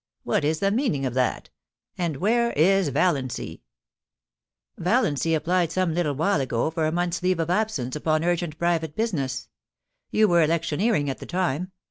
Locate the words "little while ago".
5.93-6.71